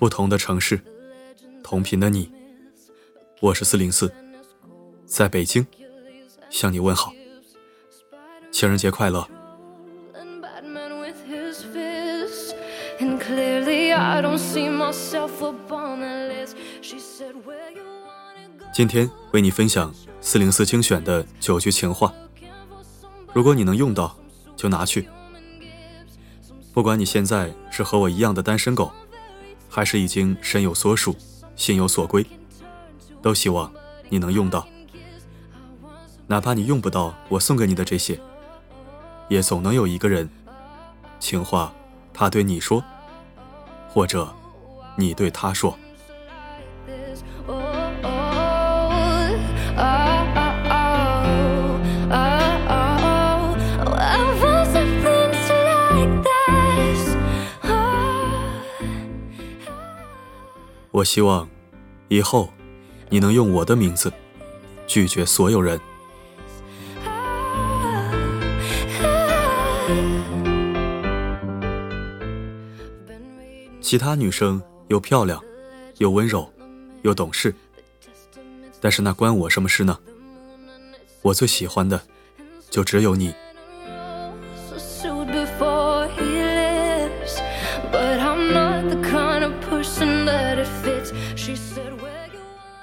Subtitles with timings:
[0.00, 0.80] 不同的城市，
[1.62, 2.32] 同频的你，
[3.38, 4.10] 我是四零四，
[5.04, 5.66] 在北京。
[6.48, 7.12] 向你问好，
[8.50, 9.28] 情人节快乐。
[18.72, 22.10] 今天为你分享四零四精选的九句情话，
[23.34, 24.16] 如果你能用到，
[24.56, 25.06] 就拿去。
[26.72, 28.90] 不管你现在是和我一样的单身狗。
[29.70, 31.16] 还是已经身有所属，
[31.54, 32.26] 心有所归，
[33.22, 33.72] 都希望
[34.08, 34.66] 你能用到。
[36.26, 38.20] 哪怕你用不到我送给你的这些，
[39.28, 40.28] 也总能有一个人，
[41.20, 41.72] 情话
[42.12, 42.82] 他对你说，
[43.88, 44.28] 或者
[44.96, 45.78] 你对他说。
[61.00, 61.48] 我希望，
[62.08, 62.50] 以后
[63.08, 64.12] 你能用我的名字
[64.86, 65.80] 拒绝所有人。
[73.80, 75.42] 其他女生又漂亮，
[75.96, 76.52] 又温柔，
[77.00, 77.54] 又懂事，
[78.78, 79.98] 但是那关我什么事呢？
[81.22, 82.02] 我最喜欢的，
[82.68, 83.34] 就只有你。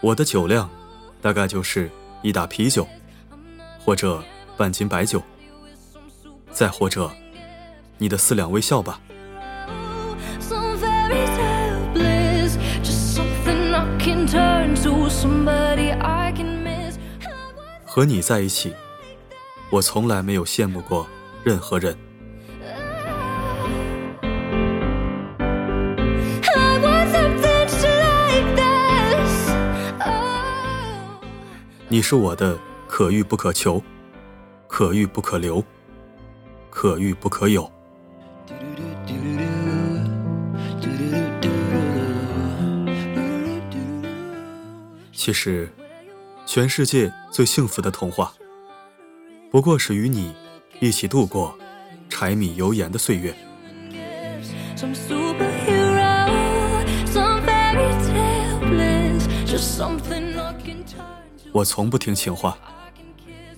[0.01, 0.69] 我的酒量，
[1.21, 1.89] 大概就是
[2.21, 2.87] 一打啤酒，
[3.83, 4.23] 或者
[4.55, 5.21] 半斤白酒，
[6.51, 7.11] 再或者
[7.97, 9.01] 你的四两微笑吧。
[17.85, 18.73] 和你在一起，
[19.71, 21.07] 我从来没有羡慕过
[21.43, 21.97] 任何人。
[31.89, 33.81] 你是我的可遇不可求，
[34.67, 35.63] 可遇不可留，
[36.69, 37.71] 可遇不可有。
[45.13, 45.69] 其实，
[46.45, 48.33] 全世界最幸福的童话，
[49.49, 50.35] 不过是与你
[50.81, 51.57] 一起度过
[52.09, 53.33] 柴米油盐的岁月。
[61.53, 62.57] 我从不听情话，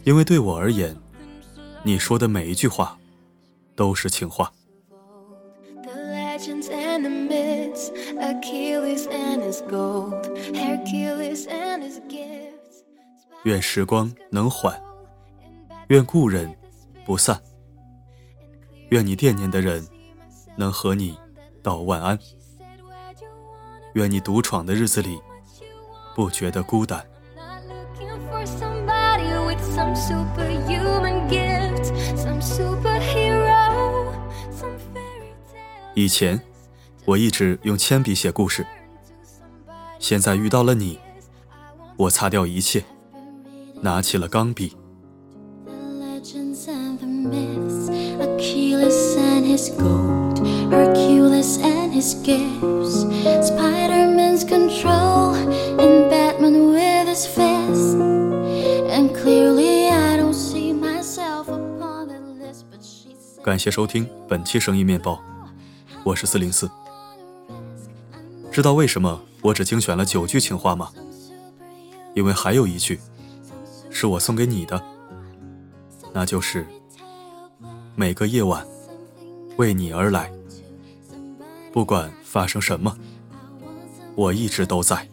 [0.04, 0.96] 因为对我而言，
[1.84, 2.98] 你说的每一句话
[3.76, 4.52] 都是情话。
[13.44, 14.82] 愿时光能缓，
[15.88, 16.54] 愿故人
[17.06, 17.42] 不散，
[18.90, 19.86] 愿你惦念的人
[20.56, 21.18] 能和你
[21.62, 22.18] 道晚安，
[23.94, 25.20] 愿你独闯的日子里
[26.16, 27.06] 不觉得孤单。
[35.96, 36.40] 以前，
[37.06, 38.66] 我一直用铅笔写故事。
[40.00, 40.98] 现在遇到了你，
[41.98, 42.84] 我擦掉一切，
[43.82, 44.76] 拿起了钢笔。
[63.50, 65.20] 感谢收听本期声音面包，
[66.04, 66.70] 我是四零四。
[68.52, 70.92] 知道为什么我只精选了九句情话吗？
[72.14, 73.00] 因为还有一句
[73.90, 74.80] 是我送给你的，
[76.14, 76.64] 那就是
[77.96, 78.64] 每个夜晚
[79.58, 80.32] 为你而来，
[81.74, 82.96] 不管发生什么，
[84.14, 85.10] 我一直都在。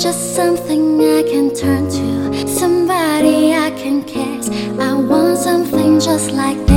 [0.00, 4.48] Just something I can turn to, somebody I can kiss.
[4.78, 6.69] I want something just like.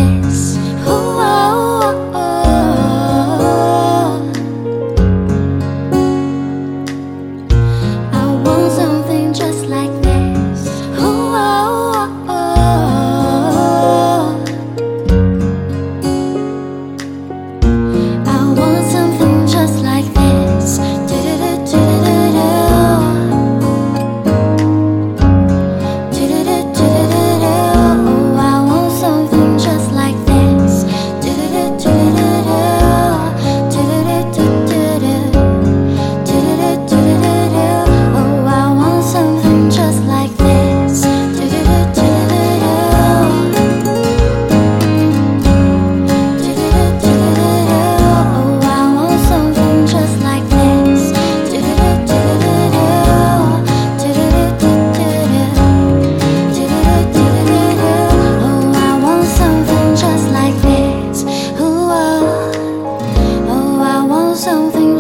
[64.44, 64.93] something